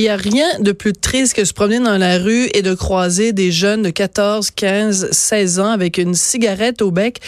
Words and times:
Il 0.00 0.04
n'y 0.04 0.08
a 0.08 0.16
rien 0.16 0.48
de 0.60 0.72
plus 0.72 0.94
triste 0.94 1.34
que 1.34 1.44
se 1.44 1.52
promener 1.52 1.78
dans 1.78 1.98
la 1.98 2.16
rue 2.16 2.48
et 2.54 2.62
de 2.62 2.72
croiser 2.72 3.34
des 3.34 3.52
jeunes 3.52 3.82
de 3.82 3.90
14, 3.90 4.50
15, 4.50 5.10
16 5.10 5.60
ans 5.60 5.70
avec 5.70 5.98
une 5.98 6.14
cigarette 6.14 6.80
au 6.80 6.90
bec. 6.90 7.20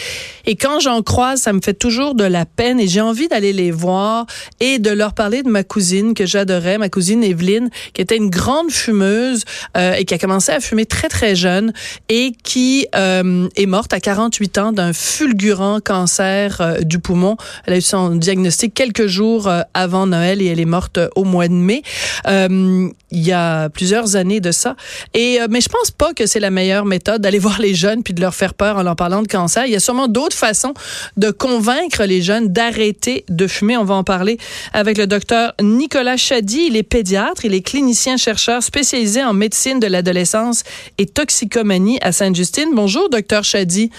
Et 0.47 0.55
quand 0.55 0.79
j'en 0.79 1.03
croise, 1.03 1.39
ça 1.39 1.53
me 1.53 1.61
fait 1.61 1.75
toujours 1.75 2.15
de 2.15 2.23
la 2.23 2.47
peine 2.47 2.79
et 2.79 2.87
j'ai 2.87 2.99
envie 2.99 3.27
d'aller 3.27 3.53
les 3.53 3.69
voir 3.69 4.25
et 4.59 4.79
de 4.79 4.89
leur 4.89 5.13
parler 5.13 5.43
de 5.43 5.49
ma 5.49 5.63
cousine 5.63 6.15
que 6.15 6.25
j'adorais, 6.25 6.79
ma 6.79 6.89
cousine 6.89 7.23
Evelyne, 7.23 7.69
qui 7.93 8.01
était 8.01 8.17
une 8.17 8.31
grande 8.31 8.71
fumeuse 8.71 9.43
euh, 9.77 9.93
et 9.93 10.03
qui 10.05 10.15
a 10.15 10.17
commencé 10.17 10.51
à 10.51 10.59
fumer 10.59 10.87
très 10.87 11.09
très 11.09 11.35
jeune 11.35 11.73
et 12.09 12.31
qui 12.43 12.87
euh, 12.95 13.49
est 13.55 13.67
morte 13.67 13.93
à 13.93 13.99
48 13.99 14.57
ans 14.57 14.71
d'un 14.71 14.93
fulgurant 14.93 15.79
cancer 15.79 16.59
euh, 16.59 16.79
du 16.79 16.97
poumon. 16.97 17.37
Elle 17.67 17.73
a 17.73 17.77
eu 17.77 17.81
son 17.81 18.15
diagnostic 18.15 18.73
quelques 18.73 19.05
jours 19.05 19.47
euh, 19.47 19.61
avant 19.75 20.07
Noël 20.07 20.41
et 20.41 20.47
elle 20.47 20.59
est 20.59 20.65
morte 20.65 20.99
au 21.15 21.23
mois 21.23 21.47
de 21.47 21.53
mai. 21.53 21.83
Euh, 22.27 22.62
il 23.11 23.23
y 23.23 23.31
a 23.31 23.69
plusieurs 23.69 24.15
années 24.15 24.39
de 24.39 24.51
ça. 24.51 24.75
Et 25.13 25.41
euh, 25.41 25.47
mais 25.49 25.61
je 25.61 25.69
pense 25.69 25.91
pas 25.91 26.13
que 26.13 26.25
c'est 26.25 26.39
la 26.39 26.49
meilleure 26.49 26.85
méthode 26.85 27.21
d'aller 27.21 27.39
voir 27.47 27.59
les 27.59 27.73
jeunes 27.73 28.03
puis 28.03 28.13
de 28.13 28.21
leur 28.21 28.33
faire 28.33 28.53
peur 28.53 28.77
en 28.77 28.83
leur 28.83 28.95
parlant 28.95 29.21
de 29.21 29.27
cancer. 29.27 29.65
Il 29.65 29.71
y 29.71 29.75
a 29.75 29.79
sûrement 29.79 30.07
d'autres 30.07 30.35
façons 30.35 30.73
de 31.17 31.31
convaincre 31.31 32.03
les 32.03 32.21
jeunes 32.21 32.47
d'arrêter 32.47 33.25
de 33.29 33.47
fumer. 33.47 33.77
On 33.77 33.83
va 33.83 33.95
en 33.95 34.03
parler 34.03 34.37
avec 34.73 34.97
le 34.97 35.07
docteur 35.07 35.53
Nicolas 35.61 36.17
Chady. 36.17 36.67
Il 36.67 36.75
est 36.75 36.83
pédiatre, 36.83 37.45
il 37.45 37.53
est 37.53 37.61
clinicien 37.61 38.17
chercheur 38.17 38.63
spécialisé 38.63 39.23
en 39.23 39.33
médecine 39.33 39.79
de 39.79 39.87
l'adolescence 39.87 40.63
et 40.97 41.05
toxicomanie 41.05 41.99
à 42.01 42.11
Sainte-Justine. 42.11 42.69
Bonjour, 42.73 43.09
docteur 43.09 43.43
Chady. 43.43 43.91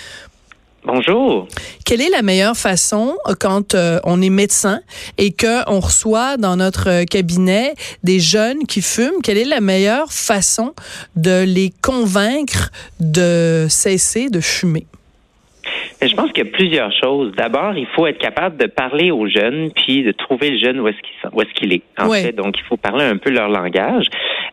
Bonjour. 0.84 1.48
Quelle 1.86 2.02
est 2.02 2.10
la 2.10 2.20
meilleure 2.20 2.56
façon 2.56 3.16
euh, 3.26 3.32
quand 3.40 3.74
euh, 3.74 4.00
on 4.04 4.20
est 4.20 4.28
médecin 4.28 4.80
et 5.16 5.32
que 5.32 5.68
on 5.70 5.80
reçoit 5.80 6.36
dans 6.36 6.56
notre 6.56 6.90
euh, 6.90 7.04
cabinet 7.04 7.72
des 8.02 8.20
jeunes 8.20 8.66
qui 8.68 8.82
fument 8.82 9.22
Quelle 9.22 9.38
est 9.38 9.46
la 9.46 9.62
meilleure 9.62 10.12
façon 10.12 10.74
de 11.16 11.42
les 11.46 11.70
convaincre 11.82 12.70
de 13.00 13.66
cesser 13.70 14.28
de 14.28 14.40
fumer? 14.40 14.86
Je 16.02 16.14
pense 16.14 16.32
qu'il 16.32 16.44
y 16.44 16.48
a 16.48 16.50
plusieurs 16.50 16.92
choses. 16.92 17.32
D'abord, 17.34 17.76
il 17.76 17.86
faut 17.94 18.06
être 18.06 18.18
capable 18.18 18.58
de 18.58 18.66
parler 18.66 19.10
aux 19.10 19.26
jeunes, 19.26 19.70
puis 19.74 20.02
de 20.02 20.12
trouver 20.12 20.50
le 20.50 20.58
jeune 20.58 20.80
où 20.80 20.88
est-ce 20.88 20.98
qu'il 20.98 21.12
est, 21.42 21.54
qu'il 21.54 21.72
est, 21.72 21.82
en 21.98 22.10
fait. 22.10 22.32
Donc, 22.32 22.58
il 22.58 22.64
faut 22.64 22.76
parler 22.76 23.04
un 23.04 23.16
peu 23.16 23.30
leur 23.30 23.48
langage. 23.48 24.06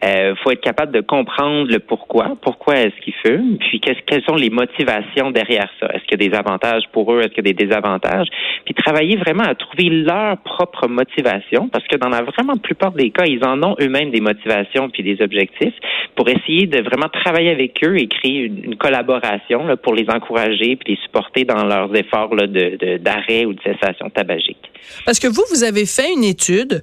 Euh, 0.03 0.33
faut 0.43 0.49
être 0.51 0.61
capable 0.61 0.91
de 0.91 1.01
comprendre 1.01 1.69
le 1.69 1.77
pourquoi. 1.79 2.35
Pourquoi 2.41 2.75
est-ce 2.75 2.99
qu'ils 3.01 3.13
fument? 3.23 3.57
Puis, 3.59 3.79
quelles 3.79 4.23
sont 4.23 4.35
les 4.35 4.49
motivations 4.49 5.29
derrière 5.29 5.69
ça? 5.79 5.87
Est-ce 5.93 6.03
qu'il 6.05 6.21
y 6.21 6.25
a 6.25 6.29
des 6.29 6.35
avantages 6.35 6.83
pour 6.91 7.13
eux? 7.13 7.19
Est-ce 7.19 7.29
qu'il 7.29 7.45
y 7.45 7.49
a 7.49 7.53
des 7.53 7.65
désavantages? 7.65 8.27
Puis, 8.65 8.73
travailler 8.73 9.17
vraiment 9.17 9.43
à 9.43 9.53
trouver 9.53 9.89
leur 9.89 10.37
propre 10.37 10.87
motivation, 10.87 11.69
parce 11.69 11.85
que 11.87 11.97
dans 11.97 12.09
la 12.09 12.23
vraiment 12.23 12.57
plupart 12.57 12.93
des 12.93 13.11
cas, 13.11 13.25
ils 13.25 13.45
en 13.45 13.61
ont 13.63 13.75
eux-mêmes 13.79 14.09
des 14.09 14.21
motivations 14.21 14.89
puis 14.89 15.03
des 15.03 15.21
objectifs 15.21 15.75
pour 16.15 16.27
essayer 16.29 16.65
de 16.65 16.81
vraiment 16.81 17.09
travailler 17.09 17.51
avec 17.51 17.83
eux 17.83 17.97
et 17.97 18.07
créer 18.07 18.45
une, 18.45 18.75
collaboration 18.75 19.65
là, 19.67 19.77
pour 19.77 19.93
les 19.93 20.09
encourager 20.09 20.75
puis 20.77 20.93
les 20.93 20.99
supporter 21.03 21.43
dans 21.43 21.63
leurs 21.63 21.95
efforts 21.95 22.35
d'arrêt 22.35 23.45
ou 23.45 23.53
de 23.53 23.59
cessation 23.61 24.09
tabagique. 24.09 24.71
Parce 25.05 25.19
que 25.19 25.27
vous, 25.27 25.43
vous 25.51 25.63
avez 25.63 25.85
fait 25.85 26.11
une 26.11 26.23
étude 26.23 26.81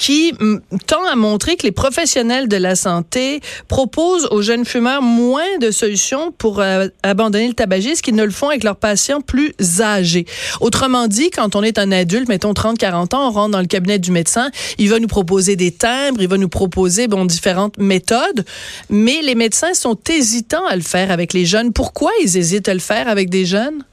qui 0.00 0.32
tend 0.86 1.04
à 1.04 1.14
montrer 1.14 1.56
que 1.56 1.64
les 1.64 1.72
professionnels 1.72 2.48
de 2.48 2.56
la 2.56 2.74
santé 2.74 3.42
proposent 3.68 4.26
aux 4.30 4.40
jeunes 4.40 4.64
fumeurs 4.64 5.02
moins 5.02 5.58
de 5.60 5.70
solutions 5.70 6.32
pour 6.32 6.60
euh, 6.60 6.88
abandonner 7.02 7.48
le 7.48 7.52
tabagisme 7.52 8.00
qu'ils 8.00 8.14
ne 8.14 8.24
le 8.24 8.30
font 8.30 8.48
avec 8.48 8.64
leurs 8.64 8.76
patients 8.76 9.20
plus 9.20 9.52
âgés. 9.82 10.24
Autrement 10.62 11.06
dit, 11.06 11.28
quand 11.28 11.54
on 11.54 11.62
est 11.62 11.78
un 11.78 11.92
adulte, 11.92 12.30
mettons 12.30 12.54
30, 12.54 12.78
40 12.78 13.12
ans, 13.12 13.28
on 13.28 13.30
rentre 13.30 13.50
dans 13.50 13.60
le 13.60 13.66
cabinet 13.66 13.98
du 13.98 14.10
médecin, 14.10 14.50
il 14.78 14.88
va 14.88 15.00
nous 15.00 15.06
proposer 15.06 15.54
des 15.54 15.70
timbres, 15.70 16.22
il 16.22 16.28
va 16.28 16.38
nous 16.38 16.48
proposer 16.48 17.06
bon 17.06 17.26
différentes 17.26 17.76
méthodes, 17.76 18.46
mais 18.88 19.20
les 19.22 19.34
médecins 19.34 19.74
sont 19.74 19.98
hésitants 20.08 20.66
à 20.66 20.76
le 20.76 20.82
faire 20.82 21.10
avec 21.10 21.34
les 21.34 21.44
jeunes. 21.44 21.74
Pourquoi 21.74 22.10
ils 22.22 22.38
hésitent 22.38 22.70
à 22.70 22.74
le 22.74 22.80
faire 22.80 23.06
avec 23.06 23.28
des 23.28 23.44
jeunes? 23.44 23.84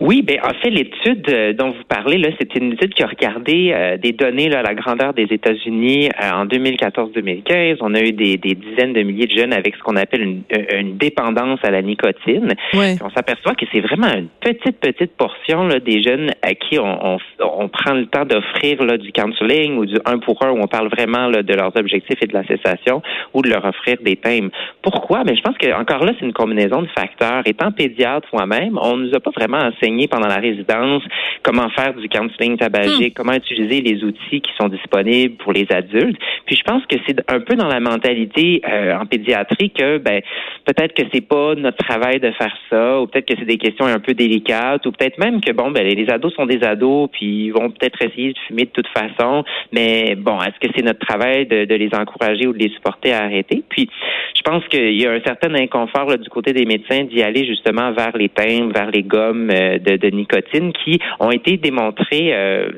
Oui, 0.00 0.22
ben 0.22 0.38
en 0.42 0.54
fait, 0.54 0.70
l'étude 0.70 1.28
euh, 1.28 1.52
dont 1.52 1.72
vous 1.72 1.84
parlez, 1.86 2.16
là, 2.16 2.30
c'est 2.40 2.56
une 2.56 2.72
étude 2.72 2.94
qui 2.94 3.02
a 3.02 3.06
regardé 3.06 3.70
euh, 3.74 3.98
des 3.98 4.12
données 4.12 4.48
là, 4.48 4.60
à 4.60 4.62
la 4.62 4.74
grandeur 4.74 5.12
des 5.12 5.26
États-Unis 5.30 6.08
euh, 6.08 6.30
en 6.32 6.46
2014-2015. 6.46 7.76
On 7.82 7.94
a 7.94 8.00
eu 8.00 8.12
des, 8.12 8.38
des, 8.38 8.54
dizaines 8.54 8.94
de 8.94 9.02
milliers 9.02 9.26
de 9.26 9.36
jeunes 9.36 9.52
avec 9.52 9.76
ce 9.76 9.82
qu'on 9.82 9.96
appelle 9.96 10.22
une, 10.22 10.42
une, 10.74 10.96
dépendance 10.96 11.60
à 11.64 11.70
la 11.70 11.82
nicotine. 11.82 12.54
On 12.72 13.10
s'aperçoit 13.10 13.54
que 13.54 13.66
c'est 13.70 13.80
vraiment 13.80 14.08
une 14.16 14.28
petite, 14.40 14.80
petite 14.80 15.14
portion 15.18 15.66
là, 15.66 15.80
des 15.80 16.02
jeunes 16.02 16.30
à 16.40 16.54
qui 16.54 16.78
on, 16.78 17.16
on, 17.16 17.18
on 17.40 17.68
prend 17.68 17.92
le 17.92 18.06
temps 18.06 18.24
d'offrir 18.24 18.82
là, 18.82 18.96
du 18.96 19.12
counseling 19.12 19.76
ou 19.76 19.84
du 19.84 19.96
un 20.06 20.18
pour 20.18 20.42
un 20.42 20.50
où 20.50 20.60
on 20.62 20.66
parle 20.66 20.88
vraiment 20.88 21.28
là, 21.28 21.42
de 21.42 21.52
leurs 21.52 21.76
objectifs 21.76 22.22
et 22.22 22.26
de 22.26 22.32
la 22.32 22.44
cessation 22.44 23.02
ou 23.34 23.42
de 23.42 23.50
leur 23.50 23.66
offrir 23.66 23.98
des 24.00 24.16
thèmes. 24.16 24.48
Pourquoi? 24.80 25.24
Ben, 25.24 25.36
je 25.36 25.42
pense 25.42 25.58
que 25.58 25.70
encore 25.78 26.06
là, 26.06 26.12
c'est 26.18 26.24
une 26.24 26.32
combinaison 26.32 26.80
de 26.80 26.88
facteurs. 26.88 27.42
Étant 27.44 27.70
pédiatre 27.70 28.28
moi-même, 28.32 28.78
on 28.80 28.96
nous 28.96 29.14
a 29.14 29.20
pas 29.20 29.30
vraiment 29.36 29.58
enseigné 29.58 29.89
pendant 30.08 30.28
la 30.28 30.36
résidence, 30.36 31.02
comment 31.42 31.68
faire 31.70 31.94
du 31.94 32.08
counseling 32.08 32.56
tabagique, 32.56 33.12
hmm. 33.12 33.16
comment 33.16 33.32
utiliser 33.32 33.80
les 33.80 34.02
outils 34.04 34.40
qui 34.40 34.50
sont 34.60 34.68
disponibles 34.68 35.36
pour 35.36 35.52
les 35.52 35.66
adultes. 35.70 36.18
Puis 36.46 36.56
je 36.56 36.62
pense 36.62 36.84
que 36.86 36.96
c'est 37.06 37.18
un 37.30 37.40
peu 37.40 37.54
dans 37.56 37.68
la 37.68 37.80
mentalité 37.80 38.60
euh, 38.68 38.98
en 38.98 39.06
pédiatrie 39.06 39.70
que 39.70 39.98
ben 39.98 40.20
peut-être 40.64 40.94
que 40.94 41.02
c'est 41.12 41.26
pas 41.26 41.54
notre 41.54 41.78
travail 41.78 42.20
de 42.20 42.30
faire 42.32 42.56
ça, 42.68 43.00
ou 43.00 43.06
peut-être 43.06 43.26
que 43.26 43.34
c'est 43.38 43.46
des 43.46 43.58
questions 43.58 43.86
un 43.86 43.98
peu 43.98 44.14
délicates, 44.14 44.86
ou 44.86 44.92
peut-être 44.92 45.18
même 45.18 45.40
que 45.40 45.52
bon 45.52 45.70
ben 45.70 45.86
les 45.86 46.10
ados 46.10 46.34
sont 46.34 46.46
des 46.46 46.62
ados, 46.62 47.08
puis 47.12 47.46
ils 47.46 47.50
vont 47.50 47.70
peut-être 47.70 48.02
essayer 48.02 48.32
de 48.32 48.38
fumer 48.46 48.64
de 48.64 48.70
toute 48.70 48.88
façon, 48.88 49.44
mais 49.72 50.14
bon, 50.16 50.38
est-ce 50.40 50.58
que 50.66 50.72
c'est 50.76 50.84
notre 50.84 51.04
travail 51.06 51.46
de, 51.46 51.64
de, 51.64 51.74
les 51.74 51.90
encourager 51.94 52.46
ou 52.46 52.52
de 52.52 52.58
les 52.58 52.70
supporter 52.70 53.12
à 53.12 53.24
arrêter? 53.24 53.62
Puis 53.68 53.88
je 54.34 54.42
pense 54.42 54.66
qu'il 54.68 55.00
y 55.00 55.06
a 55.06 55.12
un 55.12 55.20
certain 55.20 55.54
inconfort 55.54 56.06
là, 56.06 56.16
du 56.16 56.28
côté 56.28 56.52
des 56.52 56.64
médecins 56.64 57.04
d'y 57.04 57.22
aller 57.22 57.44
justement 57.44 57.92
vers 57.92 58.16
les 58.16 58.28
thèmes, 58.28 58.72
vers 58.72 58.90
les 58.90 59.02
gommes 59.02 59.50
euh, 59.50 59.78
de, 59.80 60.10
nicotine 60.10 60.72
qui 60.72 60.98
ont 61.18 61.30
été 61.30 61.56
démontrés 61.56 62.34
euh, 62.34 62.70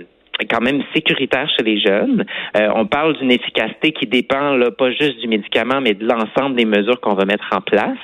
quand 0.51 0.61
même 0.61 0.83
sécuritaires 0.95 1.49
chez 1.57 1.63
les 1.63 1.81
jeunes. 1.81 2.25
Euh, 2.57 2.69
on 2.75 2.87
parle 2.87 3.17
d'une 3.19 3.31
efficacité 3.31 3.93
qui 3.93 4.07
dépend 4.07 4.55
là, 4.55 4.71
pas 4.71 4.91
juste 4.91 5.19
du 5.21 5.29
médicament, 5.29 5.81
mais 5.81 5.95
de 5.95 6.05
l'ensemble 6.05 6.57
des 6.57 6.65
mesures 6.65 7.01
qu'on 7.01 7.15
va 7.15 7.25
mettre 7.25 7.49
en 7.53 7.61
place. 7.61 7.99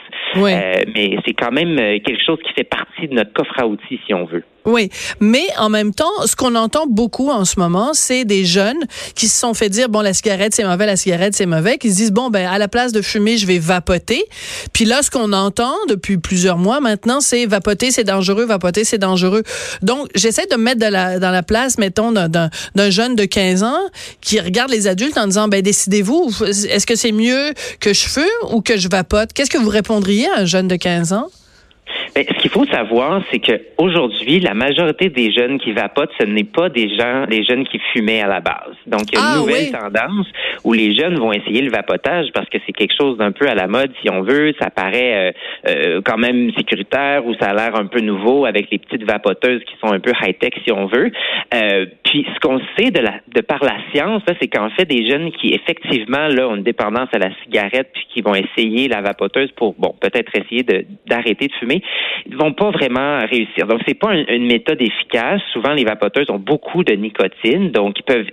mais 0.95 1.17
c'est 1.27 1.35
quand 1.35 1.53
même 1.53 1.77
quelque 2.01 2.23
chose 2.25 2.39
qui 2.45 2.53
fait 2.53 2.69
partie 2.69 3.09
de 3.09 3.15
notre 3.15 3.33
coffre 3.33 3.55
à 3.59 3.67
outils, 3.67 4.01
si 4.07 4.15
on 4.15 4.25
veut. 4.25 4.45
Oui, 4.65 4.91
mais 5.21 5.47
en 5.57 5.71
même 5.71 5.95
temps, 5.95 6.11
ce 6.27 6.37
qu'on 6.37 6.55
entend 6.55 6.87
beaucoup 6.87 7.31
en 7.31 7.47
ce 7.47 7.59
moment, 7.59 7.93
c'est 7.95 8.25
des 8.27 8.45
jeunes 8.45 8.77
qui 9.15 9.27
se 9.27 9.39
sont 9.39 9.55
fait 9.55 9.71
dire 9.71 9.89
bon 9.89 10.03
la 10.03 10.13
cigarette 10.13 10.55
c'est 10.55 10.65
mauvais, 10.65 10.85
la 10.85 10.97
cigarette 10.97 11.35
c'est 11.35 11.47
mauvais, 11.47 11.79
qui 11.79 11.91
se 11.91 11.97
disent 11.97 12.13
bon 12.13 12.29
ben 12.29 12.47
à 12.47 12.59
la 12.59 12.69
place 12.69 12.93
de 12.93 13.01
fumer, 13.01 13.39
je 13.39 13.47
vais 13.47 13.59
vapoter. 13.59 14.25
Puis 14.75 14.85
là 14.85 15.03
ce 15.03 15.11
qu'on 15.11 15.33
entend 15.33 15.75
depuis 15.89 16.19
plusieurs 16.19 16.59
mois 16.59 16.81
maintenant, 16.81 17.21
c'est 17.21 17.47
vapoter 17.47 17.91
c'est 17.91 18.05
dangereux, 18.05 18.45
vapoter 18.45 18.85
c'est 18.85 18.99
dangereux. 18.99 19.43
Donc 19.81 20.09
j'essaie 20.15 20.47
de 20.47 20.57
me 20.57 20.65
mettre 20.65 20.81
dans 20.81 21.31
la 21.31 21.43
place 21.43 21.79
mettons 21.79 22.13
d'un 22.13 22.91
jeune 22.91 23.17
de 23.17 23.25
15 23.25 23.63
ans 23.63 23.81
qui 24.21 24.39
regarde 24.39 24.71
les 24.71 24.87
adultes 24.87 25.17
en 25.17 25.27
disant 25.27 25.49
ben 25.49 25.63
décidez-vous, 25.63 26.31
est-ce 26.45 26.87
que 26.87 26.97
c'est 26.97 27.13
mieux 27.13 27.55
que 27.81 27.95
je 27.95 28.07
fume 28.07 28.25
ou 28.51 28.61
que 28.61 28.77
je 28.77 28.89
vapote? 28.89 29.33
Qu'est-ce 29.33 29.51
que 29.51 29.59
vous 29.59 29.71
répondriez 29.71 30.29
à 30.29 30.41
un 30.41 30.45
jeune 30.45 30.69
de 30.69 30.77
15 30.77 31.15
ans? 31.15 31.29
Ben, 32.15 32.25
ce 32.29 32.35
qu'il 32.41 32.51
faut 32.51 32.67
savoir, 32.67 33.23
c'est 33.31 33.39
que 33.39 33.61
aujourd'hui, 33.77 34.41
la 34.41 34.55
majorité 34.55 35.09
des 35.09 35.33
jeunes 35.33 35.59
qui 35.59 35.73
vapotent, 35.73 36.13
ce 36.19 36.25
n'est 36.25 36.45
pas 36.45 36.69
des 36.69 36.95
gens, 36.97 37.27
des 37.27 37.45
jeunes 37.45 37.67
qui 37.67 37.79
fumaient 37.93 38.23
à 38.23 38.27
la 38.27 38.41
base. 38.41 38.77
Donc, 38.89 39.03
il 39.13 39.19
y 39.19 39.19
a 39.19 39.21
une 39.21 39.27
ah, 39.35 39.39
nouvelle 39.39 39.71
tendance 39.71 40.27
où 40.65 40.73
les 40.73 40.95
jeunes 40.95 41.19
vont 41.19 41.33
essayer 41.33 41.63
le 41.63 41.71
vapotage 41.71 42.27
parce 42.35 42.49
que 42.49 42.59
c'est 42.67 42.73
quelque 42.73 42.95
chose 42.99 43.19
d'un 43.19 43.33
peu 43.33 43.49
à 43.49 43.55
la 43.55 43.67
mode, 43.67 43.91
si 44.03 44.11
on 44.11 44.23
veut. 44.23 44.53
Ça 44.61 44.71
paraît 44.71 45.33
euh, 45.67 45.69
euh, 45.69 46.01
quand 46.05 46.19
même 46.19 46.51
sécuritaire 46.57 47.27
ou 47.27 47.35
ça 47.35 47.51
a 47.51 47.55
l'air 47.55 47.77
un 47.77 47.87
peu 47.87 48.01
nouveau 48.01 48.47
avec 48.47 48.71
les 48.71 48.79
petites 48.79 49.05
vapoteuses 49.05 49.63
qui 49.65 49.75
sont 49.81 49.93
un 49.93 50.01
peu 50.01 50.13
high-tech, 50.21 50.53
si 50.65 50.73
on 50.73 50.87
veut. 50.87 51.11
Euh, 51.55 51.87
puis, 52.05 52.27
ce 52.35 52.41
qu'on 52.41 52.61
sait 52.77 52.91
de, 52.91 53.01
la, 53.01 53.15
de 53.35 53.41
par 53.41 53.63
la 53.63 53.77
science, 53.93 54.23
c'est 54.41 54.49
qu'en 54.49 54.71
fait, 54.71 54.85
des 54.85 55.09
jeunes 55.09 55.31
qui 55.33 55.55
effectivement 55.55 56.29
là 56.29 56.49
ont 56.49 56.57
une 56.57 56.63
dépendance 56.63 57.09
à 57.13 57.19
la 57.19 57.31
cigarette 57.45 57.91
puis 57.93 58.07
qui 58.13 58.23
vont 58.23 58.35
essayer 58.35 58.89
la 58.89 59.01
vapoteuse 59.01 59.51
pour, 59.53 59.75
bon, 59.79 59.95
peut-être 60.01 60.33
essayer 60.35 60.65
d'arrêter 61.07 61.49
de 61.49 61.53
fumer, 61.55 61.83
ils 62.27 62.37
vont 62.37 62.53
pas 62.53 62.71
vraiment 62.71 63.19
réussir. 63.19 63.67
Donc, 63.67 63.81
c'est 63.87 63.99
pas 63.99 64.15
une, 64.15 64.49
méthode 64.49 64.81
efficace. 64.81 65.43
Souvent, 65.53 65.73
les 65.73 65.85
vapoteuses 65.85 66.31
ont 66.31 66.39
beaucoup 66.39 66.83
de 66.83 66.95
nicotine, 66.95 67.71
donc 67.71 67.99
ils 67.99 68.03
peuvent 68.03 68.27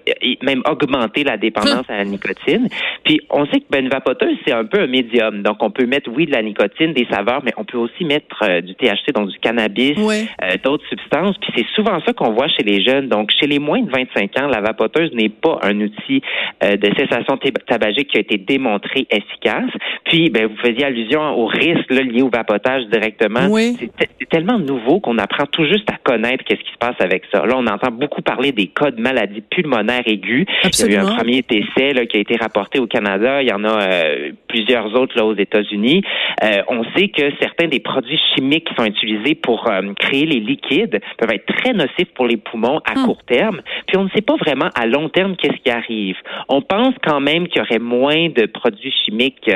même 0.46 0.62
augmenter 0.70 1.24
la 1.24 1.38
dépendance 1.38 1.86
à 1.90 1.98
la 1.98 2.06
nicotine. 2.06 2.70
Puis, 3.04 3.22
on 3.30 3.46
sait 3.48 3.60
que 3.60 3.66
ben, 3.70 3.84
une 3.84 3.90
vapoteuse, 3.90 4.38
c'est 4.46 4.54
un 4.54 4.66
peu 4.66 4.80
un 4.80 4.88
médium. 4.88 5.42
Donc, 5.42 5.58
on 5.62 5.72
peut 5.72 5.86
mettre, 5.86 6.10
oui, 6.16 6.26
de 6.26 6.32
la 6.32 6.42
nicotine, 6.42 6.94
des 6.94 7.08
saveurs, 7.10 7.42
mais 7.44 7.52
on 7.58 7.66
peut 7.66 7.78
aussi 7.78 8.06
mettre 8.06 8.44
euh, 8.44 8.62
du 8.62 8.76
THC, 8.76 9.12
donc 9.14 9.30
du 9.30 9.40
cannabis, 9.40 9.98
euh, 9.98 10.24
d'autres 10.64 10.88
substances. 10.88 11.38
Puis, 11.40 11.52
c'est 11.58 11.68
souvent 11.76 12.00
ça 12.06 12.14
qu'on 12.14 12.32
voit 12.32 12.48
chez 12.48 12.64
les 12.64 12.84
jeunes. 12.84 13.10
Donc, 13.10 13.32
chez 13.38 13.48
les 13.48 13.60
moins 13.60 13.82
de 13.82 13.90
25 13.90 14.40
ans, 14.40 14.48
la 14.48 14.62
vapoteuse 14.62 15.12
n'est 15.14 15.30
pas 15.30 15.60
un 15.64 15.80
outil 15.82 16.22
euh, 16.64 16.78
de 16.78 16.90
cessation 16.98 17.38
tabagique 17.68 18.10
qui 18.10 18.18
a 18.18 18.22
été 18.22 18.38
démontré 18.38 19.08
efficace. 19.10 19.72
Puis, 20.06 20.30
ben, 20.30 20.48
vous 20.48 20.58
faisiez 20.58 20.86
allusion 20.86 21.22
aux 21.38 21.48
risques 21.48 21.92
liés 21.92 22.22
au 22.22 22.30
vapotage 22.30 22.84
directement. 22.88 23.48
Oui 23.50 23.66
c'est 23.78 24.10
tellement 24.30 24.60
nouveau 24.60 25.00
qu'on 25.00 25.18
apprend 25.18 25.46
tout 25.46 25.66
juste 25.66 25.90
à 25.92 25.98
connaître 25.98 26.44
qu'est-ce 26.44 26.62
qui 26.62 26.72
se 26.72 26.78
passe 26.78 26.96
avec 27.00 27.24
ça. 27.32 27.46
Là, 27.46 27.56
on 27.58 27.68
entend 27.68 27.92
beaucoup 27.92 28.22
parler 28.22 28.52
des 28.52 28.68
cas 28.68 28.92
de 28.92 29.02
maladies 29.02 29.42
pulmonaires 29.42 30.04
aiguës. 30.06 30.46
Il 30.64 30.92
y 30.92 30.96
a 30.96 31.02
eu 31.02 31.06
un 31.06 31.16
premier 31.16 31.44
essai 31.50 31.94
là, 31.94 32.06
qui 32.06 32.18
a 32.18 32.20
été 32.20 32.36
rapporté 32.36 32.80
au 32.80 32.88
Canada. 32.88 33.42
Il 33.42 33.50
y 33.50 33.54
en 33.54 33.64
a 33.64 33.82
euh, 33.82 34.32
plusieurs 34.48 34.94
autres 34.96 35.18
là 35.18 35.26
aux 35.26 35.36
États-Unis. 35.36 36.04
Euh, 36.44 36.62
on 36.68 36.84
sait 36.96 37.10
que 37.10 37.32
certains 37.40 37.68
des 37.68 37.80
produits 37.80 38.20
chimiques 38.36 38.68
qui 38.70 38.76
sont 38.76 38.86
utilisés 38.86 39.36
pour 39.36 39.68
euh, 39.68 39.94
créer 40.00 40.26
les 40.26 40.40
liquides 40.40 41.00
peuvent 41.18 41.32
être 41.32 41.46
très 41.46 41.74
nocifs 41.74 42.14
pour 42.14 42.26
les 42.26 42.38
poumons 42.38 42.80
à 42.86 43.00
hmm. 43.00 43.06
court 43.06 43.24
terme. 43.26 43.62
Puis 43.88 43.98
on 43.98 44.04
ne 44.04 44.10
sait 44.10 44.22
pas 44.22 44.36
vraiment 44.36 44.70
à 44.76 44.86
long 44.86 45.10
terme 45.10 45.36
qu'est-ce 45.36 45.62
qui 45.64 45.72
arrive. 45.72 46.18
On 46.50 46.62
pense 46.62 46.94
quand 47.04 47.20
même 47.20 47.48
qu'il 47.48 47.62
y 47.62 47.62
aurait 47.62 47.80
moins 47.80 48.30
de 48.30 48.46
produits 48.46 48.94
chimiques 49.06 49.50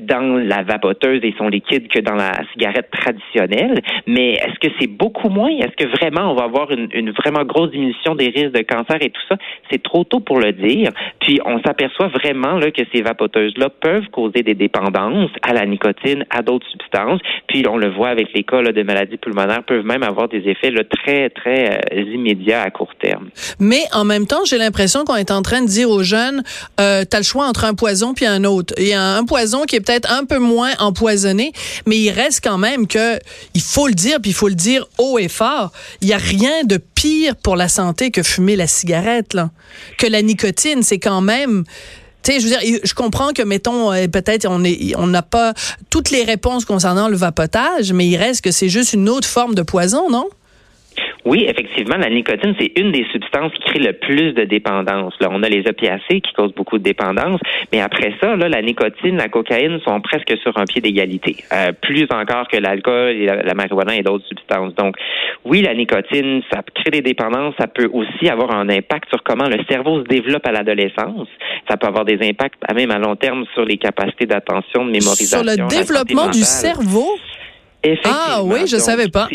dans 0.00 0.38
la 0.38 0.62
vapoteuse 0.62 1.20
et 1.22 1.34
son 1.38 1.48
liquide 1.48 1.88
que 1.88 2.00
dans 2.00 2.14
la 2.14 2.32
cigarette 2.52 2.90
traditionnelle. 2.90 3.65
Mais 4.06 4.32
est-ce 4.34 4.58
que 4.60 4.72
c'est 4.78 4.86
beaucoup 4.86 5.28
moins? 5.28 5.50
Est-ce 5.50 5.76
que 5.76 5.88
vraiment 5.96 6.32
on 6.32 6.34
va 6.34 6.44
avoir 6.44 6.70
une, 6.70 7.10
vraiment 7.12 7.44
grosse 7.44 7.70
diminution 7.70 8.14
des 8.14 8.28
risques 8.28 8.52
de 8.52 8.62
cancer 8.62 8.96
et 9.00 9.10
tout 9.10 9.22
ça? 9.28 9.36
C'est 9.70 9.82
trop 9.82 10.04
tôt 10.04 10.20
pour 10.20 10.38
le 10.38 10.52
dire. 10.52 10.90
Puis 11.20 11.40
on 11.44 11.60
s'aperçoit 11.62 12.08
vraiment 12.08 12.58
là, 12.58 12.70
que 12.70 12.82
ces 12.92 13.02
vapoteuses-là 13.02 13.70
peuvent 13.80 14.08
causer 14.12 14.42
des 14.42 14.54
dépendances 14.54 15.30
à 15.42 15.52
la 15.52 15.66
nicotine, 15.66 16.24
à 16.30 16.42
d'autres 16.42 16.66
substances. 16.70 17.20
Puis 17.48 17.64
on 17.68 17.76
le 17.76 17.90
voit 17.90 18.08
avec 18.08 18.32
les 18.34 18.42
cas 18.42 18.62
de 18.62 18.82
maladies 18.82 19.16
pulmonaires, 19.16 19.62
peuvent 19.64 19.84
même 19.84 20.02
avoir 20.02 20.28
des 20.28 20.48
effets 20.48 20.70
là, 20.70 20.82
très, 20.84 21.30
très 21.30 21.80
euh, 21.92 22.02
immédiats 22.02 22.62
à 22.62 22.70
court 22.70 22.94
terme. 23.00 23.28
Mais 23.58 23.82
en 23.92 24.04
même 24.04 24.26
temps, 24.26 24.44
j'ai 24.44 24.58
l'impression 24.58 25.04
qu'on 25.04 25.16
est 25.16 25.30
en 25.30 25.42
train 25.42 25.62
de 25.62 25.66
dire 25.66 25.90
aux 25.90 26.02
jeunes, 26.02 26.42
euh, 26.80 27.04
tu 27.08 27.16
as 27.16 27.20
le 27.20 27.24
choix 27.24 27.46
entre 27.46 27.64
un 27.64 27.74
poison 27.74 28.14
puis 28.14 28.26
un 28.26 28.44
autre. 28.44 28.74
Il 28.78 28.88
y 28.88 28.92
a 28.92 29.16
un 29.16 29.24
poison 29.24 29.62
qui 29.64 29.76
est 29.76 29.84
peut-être 29.84 30.10
un 30.12 30.24
peu 30.24 30.38
moins 30.38 30.70
empoisonné, 30.78 31.52
mais 31.86 31.96
il 31.96 32.10
reste 32.10 32.42
quand 32.42 32.58
même 32.58 32.86
que, 32.86 33.18
il 33.56 33.62
faut 33.62 33.88
le 33.88 33.94
dire, 33.94 34.20
puis 34.20 34.32
il 34.32 34.34
faut 34.34 34.48
le 34.48 34.54
dire 34.54 34.86
haut 34.98 35.18
et 35.18 35.28
fort, 35.28 35.72
il 36.02 36.08
n'y 36.08 36.12
a 36.12 36.18
rien 36.18 36.64
de 36.64 36.76
pire 36.76 37.34
pour 37.36 37.56
la 37.56 37.68
santé 37.68 38.10
que 38.10 38.22
fumer 38.22 38.54
la 38.54 38.66
cigarette, 38.66 39.32
là. 39.32 39.50
Que 39.96 40.06
la 40.06 40.20
nicotine, 40.20 40.82
c'est 40.82 40.98
quand 40.98 41.22
même 41.22 41.64
je 42.28 42.42
veux 42.42 42.48
dire, 42.48 42.80
je 42.82 42.94
comprends 42.94 43.32
que, 43.32 43.42
mettons, 43.42 43.92
euh, 43.92 44.08
peut-être 44.08 44.46
on 44.48 44.64
est, 44.64 44.94
on 44.96 45.06
n'a 45.06 45.22
pas 45.22 45.54
toutes 45.90 46.10
les 46.10 46.24
réponses 46.24 46.64
concernant 46.64 47.08
le 47.08 47.16
vapotage, 47.16 47.92
mais 47.92 48.06
il 48.06 48.16
reste 48.16 48.42
que 48.42 48.50
c'est 48.50 48.68
juste 48.68 48.92
une 48.92 49.08
autre 49.08 49.28
forme 49.28 49.54
de 49.54 49.62
poison, 49.62 50.10
non? 50.10 50.28
Oui, 51.26 51.44
effectivement, 51.48 51.96
la 51.96 52.08
nicotine, 52.08 52.54
c'est 52.56 52.70
une 52.76 52.92
des 52.92 53.04
substances 53.10 53.52
qui 53.54 53.62
crée 53.64 53.80
le 53.80 53.94
plus 53.94 54.32
de 54.32 54.44
dépendance. 54.44 55.12
Là, 55.18 55.28
on 55.32 55.42
a 55.42 55.48
les 55.48 55.68
opiacés 55.68 56.20
qui 56.20 56.32
causent 56.32 56.54
beaucoup 56.54 56.78
de 56.78 56.84
dépendance, 56.84 57.40
mais 57.72 57.80
après 57.80 58.14
ça, 58.20 58.36
là, 58.36 58.48
la 58.48 58.62
nicotine, 58.62 59.16
la 59.16 59.28
cocaïne 59.28 59.80
sont 59.80 60.00
presque 60.00 60.32
sur 60.40 60.56
un 60.56 60.64
pied 60.66 60.80
d'égalité, 60.80 61.38
euh, 61.52 61.72
plus 61.72 62.06
encore 62.10 62.46
que 62.46 62.56
l'alcool 62.58 63.10
et 63.10 63.26
la, 63.26 63.54
marijuana 63.54 63.96
et 63.96 64.02
d'autres 64.02 64.24
substances. 64.28 64.72
Donc, 64.76 64.94
oui, 65.44 65.62
la 65.62 65.74
nicotine, 65.74 66.42
ça 66.52 66.60
crée 66.62 66.92
des 66.92 67.02
dépendances, 67.02 67.54
ça 67.58 67.66
peut 67.66 67.90
aussi 67.92 68.28
avoir 68.28 68.52
un 68.52 68.68
impact 68.68 69.08
sur 69.08 69.24
comment 69.24 69.48
le 69.48 69.58
cerveau 69.68 70.02
se 70.02 70.04
développe 70.04 70.46
à 70.46 70.52
l'adolescence. 70.52 71.26
Ça 71.68 71.76
peut 71.76 71.88
avoir 71.88 72.04
des 72.04 72.20
impacts, 72.22 72.62
même 72.72 72.92
à 72.92 72.98
long 72.98 73.16
terme, 73.16 73.44
sur 73.52 73.64
les 73.64 73.78
capacités 73.78 74.26
d'attention, 74.26 74.84
de 74.84 74.92
mémorisation. 74.92 75.42
Sur 75.42 75.44
le 75.44 75.68
développement 75.68 76.28
du 76.28 76.42
cerveau? 76.42 77.08
Ah 78.04 78.42
oui, 78.44 78.66
je 78.68 78.76
ne 78.76 78.80
savais 78.80 79.08
pas. 79.08 79.28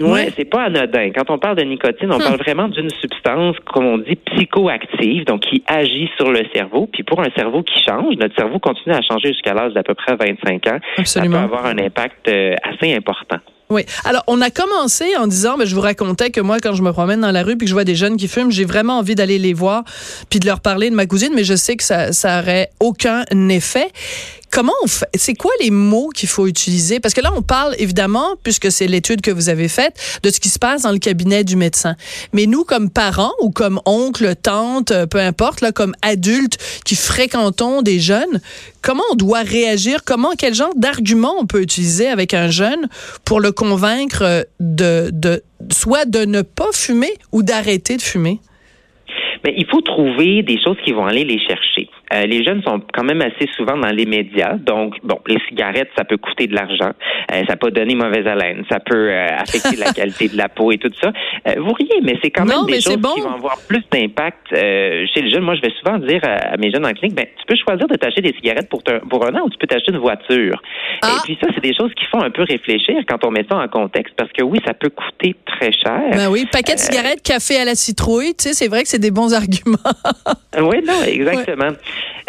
Oui, 0.00 0.20
c'est 0.36 0.44
pas 0.44 0.64
anodin. 0.64 1.10
Quand 1.14 1.30
on 1.30 1.38
parle 1.38 1.56
de 1.56 1.62
nicotine, 1.62 2.10
on 2.10 2.18
hmm. 2.18 2.22
parle 2.22 2.38
vraiment 2.38 2.68
d'une 2.68 2.90
substance, 2.90 3.56
comme 3.72 3.86
on 3.86 3.98
dit, 3.98 4.16
psychoactive, 4.16 5.24
donc 5.24 5.42
qui 5.42 5.62
agit 5.66 6.10
sur 6.16 6.30
le 6.32 6.42
cerveau. 6.52 6.88
Puis 6.92 7.04
pour 7.04 7.20
un 7.20 7.30
cerveau 7.36 7.62
qui 7.62 7.80
change, 7.82 8.16
notre 8.16 8.34
cerveau 8.34 8.58
continue 8.58 8.94
à 8.94 9.02
changer 9.02 9.28
jusqu'à 9.28 9.54
l'âge 9.54 9.72
d'à 9.72 9.82
peu 9.82 9.94
près 9.94 10.16
25 10.16 10.66
ans. 10.66 10.78
Absolument. 10.98 11.34
Ça 11.34 11.38
peut 11.38 11.44
avoir 11.44 11.66
un 11.66 11.78
impact 11.78 12.28
euh, 12.28 12.54
assez 12.64 12.92
important. 12.94 13.38
Oui. 13.70 13.82
Alors, 14.04 14.22
on 14.26 14.40
a 14.40 14.50
commencé 14.50 15.16
en 15.16 15.26
disant, 15.26 15.52
mais 15.56 15.64
ben, 15.64 15.70
je 15.70 15.74
vous 15.74 15.80
racontais 15.80 16.30
que 16.30 16.40
moi, 16.40 16.58
quand 16.60 16.74
je 16.74 16.82
me 16.82 16.92
promène 16.92 17.20
dans 17.20 17.30
la 17.30 17.42
rue 17.42 17.56
puis 17.56 17.64
que 17.64 17.70
je 17.70 17.74
vois 17.74 17.84
des 17.84 17.94
jeunes 17.94 18.16
qui 18.16 18.28
fument, 18.28 18.50
j'ai 18.50 18.64
vraiment 18.64 18.98
envie 18.98 19.14
d'aller 19.14 19.38
les 19.38 19.54
voir 19.54 19.84
puis 20.28 20.38
de 20.38 20.46
leur 20.46 20.60
parler 20.60 20.90
de 20.90 20.94
ma 20.94 21.06
cousine, 21.06 21.32
mais 21.34 21.44
je 21.44 21.54
sais 21.54 21.76
que 21.76 21.82
ça, 21.82 22.12
ça 22.12 22.40
aurait 22.40 22.68
aucun 22.78 23.24
effet. 23.48 23.88
Comment 24.54 24.72
on 24.84 24.86
fait? 24.86 25.08
C'est 25.16 25.34
quoi 25.34 25.50
les 25.60 25.72
mots 25.72 26.10
qu'il 26.10 26.28
faut 26.28 26.46
utiliser? 26.46 27.00
Parce 27.00 27.12
que 27.12 27.20
là, 27.20 27.32
on 27.36 27.42
parle 27.42 27.74
évidemment, 27.80 28.36
puisque 28.44 28.70
c'est 28.70 28.86
l'étude 28.86 29.20
que 29.20 29.32
vous 29.32 29.48
avez 29.48 29.66
faite, 29.66 30.20
de 30.22 30.30
ce 30.30 30.38
qui 30.38 30.48
se 30.48 30.60
passe 30.60 30.82
dans 30.82 30.92
le 30.92 31.00
cabinet 31.00 31.42
du 31.42 31.56
médecin. 31.56 31.96
Mais 32.32 32.46
nous, 32.46 32.62
comme 32.62 32.88
parents 32.88 33.32
ou 33.40 33.50
comme 33.50 33.80
oncles, 33.84 34.36
tantes, 34.40 34.92
euh, 34.92 35.06
peu 35.06 35.18
importe, 35.18 35.60
là, 35.60 35.72
comme 35.72 35.96
adultes 36.02 36.56
qui 36.84 36.94
fréquentons 36.94 37.82
des 37.82 37.98
jeunes, 37.98 38.40
comment 38.80 39.02
on 39.10 39.16
doit 39.16 39.42
réagir? 39.42 40.04
Comment, 40.04 40.30
quel 40.38 40.54
genre 40.54 40.74
d'argument 40.76 41.34
on 41.40 41.46
peut 41.46 41.60
utiliser 41.60 42.06
avec 42.06 42.32
un 42.32 42.48
jeune 42.48 42.88
pour 43.24 43.40
le 43.40 43.50
convaincre 43.50 44.46
de, 44.60 45.10
de 45.12 45.42
soit 45.72 46.04
de 46.04 46.24
ne 46.24 46.42
pas 46.42 46.70
fumer 46.72 47.14
ou 47.32 47.42
d'arrêter 47.42 47.96
de 47.96 48.02
fumer? 48.02 48.38
Mais 49.44 49.52
il 49.56 49.66
faut 49.66 49.80
trouver 49.80 50.44
des 50.44 50.62
choses 50.62 50.76
qui 50.84 50.92
vont 50.92 51.06
aller 51.06 51.24
les 51.24 51.40
chercher. 51.40 51.88
Euh, 52.14 52.26
les 52.26 52.44
jeunes 52.44 52.62
sont 52.62 52.80
quand 52.92 53.04
même 53.04 53.20
assez 53.22 53.48
souvent 53.56 53.76
dans 53.76 53.90
les 53.90 54.06
médias. 54.06 54.54
Donc, 54.54 54.94
bon, 55.02 55.18
les 55.26 55.38
cigarettes, 55.48 55.90
ça 55.96 56.04
peut 56.04 56.16
coûter 56.16 56.46
de 56.46 56.54
l'argent. 56.54 56.92
Euh, 57.32 57.42
ça 57.48 57.56
peut 57.56 57.70
donner 57.70 57.94
mauvaise 57.94 58.26
haleine. 58.26 58.64
Ça 58.70 58.78
peut 58.78 59.10
euh, 59.10 59.26
affecter 59.36 59.76
la 59.76 59.92
qualité 59.92 60.28
de 60.28 60.36
la 60.36 60.48
peau 60.48 60.70
et 60.70 60.78
tout 60.78 60.90
ça. 61.00 61.12
vous 61.56 61.72
riez, 61.72 62.00
mais 62.02 62.18
c'est 62.22 62.30
quand 62.30 62.44
même 62.44 62.66
des 62.66 62.80
choses 62.80 62.96
qui 62.96 63.20
vont 63.20 63.34
avoir 63.34 63.58
plus 63.68 63.82
d'impact 63.90 64.48
chez 64.50 65.22
les 65.22 65.30
jeunes. 65.30 65.44
Moi, 65.44 65.54
je 65.56 65.62
vais 65.62 65.72
souvent 65.80 65.98
dire 65.98 66.20
à, 66.24 66.56
mes 66.56 66.70
jeunes 66.70 66.86
en 66.86 66.92
clinique, 66.92 67.16
ben, 67.16 67.26
tu 67.36 67.44
peux 67.46 67.56
choisir 67.56 67.86
de 67.86 67.96
t'acheter 67.96 68.22
des 68.22 68.34
cigarettes 68.34 68.68
pour, 68.68 68.82
pour 68.82 69.26
un 69.26 69.34
an 69.34 69.42
ou 69.44 69.50
tu 69.50 69.58
peux 69.58 69.66
t'acheter 69.66 69.92
une 69.92 69.98
voiture. 69.98 70.62
Et 71.02 71.06
ah! 71.06 71.20
puis 71.24 71.36
ça, 71.40 71.48
c'est 71.54 71.62
des 71.62 71.74
choses 71.74 71.92
qui 71.94 72.04
font 72.06 72.22
un 72.22 72.30
peu 72.30 72.42
réfléchir 72.42 72.96
quand 73.08 73.24
on 73.24 73.30
met 73.30 73.44
ça 73.48 73.56
en 73.56 73.68
contexte 73.68 74.14
parce 74.16 74.30
que 74.32 74.42
oui, 74.42 74.60
ça 74.64 74.74
peut 74.74 74.90
coûter 74.90 75.34
très 75.46 75.72
cher. 75.72 76.02
Ben 76.12 76.28
oui, 76.30 76.46
paquet 76.50 76.74
de 76.74 76.80
cigarettes, 76.80 77.22
café 77.22 77.56
à 77.56 77.64
la 77.64 77.74
citrouille, 77.74 78.34
tu 78.34 78.48
sais, 78.48 78.52
c'est 78.52 78.68
vrai 78.68 78.82
que 78.82 78.88
c'est 78.88 78.98
des 78.98 79.10
bons 79.10 79.34
arguments. 79.34 79.78
oui, 80.58 80.82
non, 80.86 81.02
exactement. 81.06 81.72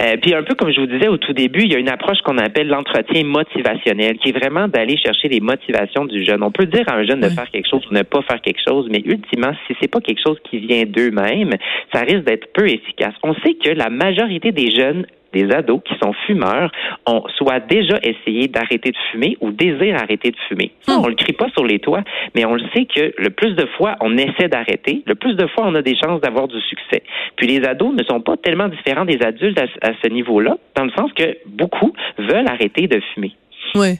Euh, 0.01 0.17
puis 0.21 0.33
un 0.33 0.43
peu 0.43 0.55
comme 0.55 0.71
je 0.71 0.81
vous 0.81 0.87
disais 0.87 1.07
au 1.07 1.17
tout 1.17 1.33
début, 1.33 1.61
il 1.63 1.71
y 1.71 1.75
a 1.75 1.79
une 1.79 1.89
approche 1.89 2.19
qu'on 2.23 2.37
appelle 2.37 2.67
l'entretien 2.67 3.23
motivationnel, 3.23 4.17
qui 4.17 4.29
est 4.29 4.37
vraiment 4.37 4.67
d'aller 4.67 4.97
chercher 4.97 5.27
les 5.27 5.39
motivations 5.39 6.05
du 6.05 6.23
jeune. 6.23 6.43
On 6.43 6.51
peut 6.51 6.65
dire 6.65 6.87
à 6.87 6.95
un 6.95 7.05
jeune 7.05 7.21
de 7.21 7.29
faire 7.29 7.49
quelque 7.51 7.69
chose 7.69 7.85
ou 7.89 7.93
ne 7.93 8.03
pas 8.03 8.21
faire 8.23 8.41
quelque 8.41 8.61
chose, 8.67 8.87
mais 8.89 9.01
ultimement, 9.05 9.53
si 9.67 9.75
c'est 9.79 9.89
pas 9.89 10.01
quelque 10.01 10.21
chose 10.25 10.37
qui 10.49 10.59
vient 10.59 10.83
d'eux-mêmes, 10.83 11.53
ça 11.93 12.01
risque 12.01 12.23
d'être 12.25 12.51
peu 12.53 12.67
efficace. 12.67 13.13
On 13.23 13.33
sait 13.35 13.53
que 13.53 13.69
la 13.69 13.89
majorité 13.89 14.51
des 14.51 14.71
jeunes 14.71 15.05
des 15.35 15.51
ados 15.51 15.81
qui 15.83 15.93
sont 16.01 16.13
fumeurs 16.25 16.71
ont 17.05 17.23
soit 17.35 17.59
déjà 17.59 17.99
essayé 18.01 18.47
d'arrêter 18.47 18.91
de 18.91 18.97
fumer 19.11 19.37
ou 19.41 19.51
désirent 19.51 19.97
arrêter 19.97 20.31
de 20.31 20.37
fumer. 20.47 20.71
Ça, 20.81 20.97
hmm. 20.97 21.03
on 21.03 21.07
le 21.07 21.15
crie 21.15 21.33
pas 21.33 21.49
sur 21.49 21.65
les 21.65 21.79
toits, 21.79 22.03
mais 22.33 22.45
on 22.45 22.55
le 22.55 22.63
sait 22.73 22.85
que 22.85 23.13
le 23.17 23.29
plus 23.29 23.53
de 23.55 23.65
fois 23.77 23.97
on 23.99 24.17
essaie 24.17 24.47
d'arrêter, 24.47 25.03
le 25.05 25.15
plus 25.15 25.35
de 25.35 25.45
fois 25.47 25.65
on 25.67 25.75
a 25.75 25.81
des 25.81 25.95
chances 25.95 26.21
d'avoir 26.21 26.47
du 26.47 26.59
succès. 26.61 27.03
Puis 27.35 27.47
les 27.47 27.67
ados 27.67 27.93
ne 27.93 28.03
sont 28.03 28.21
pas 28.21 28.37
tellement 28.37 28.69
différents 28.69 29.05
des 29.05 29.21
adultes 29.21 29.59
à, 29.59 29.91
ce 30.01 30.07
niveau-là, 30.09 30.57
dans 30.75 30.85
le 30.85 30.91
sens 30.91 31.11
que 31.13 31.37
beaucoup 31.45 31.93
veulent 32.17 32.47
arrêter 32.47 32.87
de 32.87 33.01
fumer. 33.13 33.33
Oui. 33.75 33.99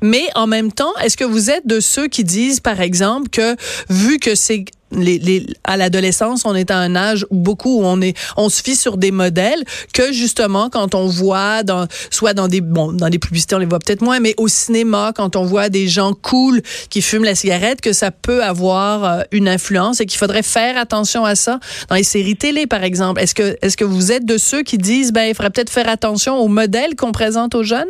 Mais 0.00 0.28
en 0.34 0.46
même 0.46 0.72
temps, 0.72 0.94
est-ce 1.02 1.16
que 1.16 1.24
vous 1.24 1.50
êtes 1.50 1.66
de 1.66 1.80
ceux 1.80 2.08
qui 2.08 2.24
disent, 2.24 2.60
par 2.60 2.80
exemple, 2.80 3.28
que 3.28 3.56
vu 3.90 4.18
que 4.18 4.34
c'est 4.34 4.64
les, 4.92 5.18
les, 5.18 5.46
à 5.64 5.76
l'adolescence, 5.76 6.44
on 6.44 6.54
est 6.54 6.70
à 6.70 6.78
un 6.78 6.94
âge 6.94 7.26
où 7.30 7.36
beaucoup 7.36 7.80
où 7.80 7.84
on 7.84 8.00
est, 8.00 8.16
on 8.36 8.48
se 8.48 8.62
fie 8.62 8.76
sur 8.76 8.98
des 8.98 9.10
modèles 9.10 9.64
que 9.92 10.12
justement 10.12 10.70
quand 10.70 10.94
on 10.94 11.06
voit 11.06 11.64
dans, 11.64 11.88
soit 12.10 12.34
dans 12.34 12.46
des, 12.46 12.60
bon, 12.60 12.92
dans 12.92 13.08
des 13.08 13.18
publicités 13.18 13.56
on 13.56 13.58
les 13.58 13.66
voit 13.66 13.80
peut-être 13.80 14.02
moins, 14.02 14.20
mais 14.20 14.34
au 14.36 14.46
cinéma 14.46 15.12
quand 15.14 15.34
on 15.34 15.44
voit 15.44 15.70
des 15.70 15.88
gens 15.88 16.12
cool 16.14 16.62
qui 16.88 17.02
fument 17.02 17.24
la 17.24 17.34
cigarette, 17.34 17.80
que 17.80 17.92
ça 17.92 18.12
peut 18.12 18.44
avoir 18.44 19.04
euh, 19.04 19.22
une 19.32 19.48
influence 19.48 20.00
et 20.00 20.06
qu'il 20.06 20.18
faudrait 20.18 20.44
faire 20.44 20.78
attention 20.78 21.24
à 21.24 21.34
ça 21.34 21.58
dans 21.88 21.96
les 21.96 22.04
séries 22.04 22.36
télé 22.36 22.68
par 22.68 22.84
exemple. 22.84 23.20
Est-ce 23.20 23.34
que, 23.34 23.58
est-ce 23.62 23.76
que 23.76 23.84
vous 23.84 24.12
êtes 24.12 24.24
de 24.24 24.38
ceux 24.38 24.62
qui 24.62 24.78
disent 24.78 25.12
ben 25.12 25.24
il 25.24 25.34
faudrait 25.34 25.50
peut-être 25.50 25.70
faire 25.70 25.88
attention 25.88 26.38
aux 26.38 26.48
modèles 26.48 26.94
qu'on 26.94 27.10
présente 27.10 27.56
aux 27.56 27.64
jeunes? 27.64 27.88